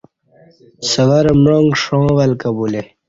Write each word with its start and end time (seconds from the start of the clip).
سورہ 0.89 1.33
معانگ 1.43 1.69
ݜاں 1.81 2.07
ول 2.17 2.31
کہ 2.41 2.49
بولے 2.55 2.81